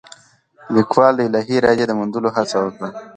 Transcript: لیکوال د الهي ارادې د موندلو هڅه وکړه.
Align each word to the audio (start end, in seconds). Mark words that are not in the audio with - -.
لیکوال 0.75 1.13
د 1.17 1.21
الهي 1.27 1.55
ارادې 1.59 1.85
د 1.87 1.91
موندلو 1.99 2.29
هڅه 2.35 2.57
وکړه. 2.61 2.89